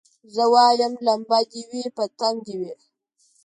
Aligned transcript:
زه 0.33 0.43
وايم 0.53 0.93
لمبه 1.05 1.39
دي 1.51 1.61
وي 1.69 1.81
پتنګ 1.95 2.37
دي 2.47 2.55
وي 2.61 2.73